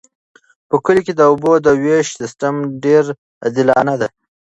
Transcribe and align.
په 0.69 0.75
کلي 0.85 1.01
کې 1.05 1.13
د 1.15 1.21
اوبو 1.31 1.51
د 1.65 1.67
ویش 1.81 2.07
سیستم 2.19 2.55
ډیر 2.83 3.03
عادلانه 3.43 3.95
دی. 4.01 4.09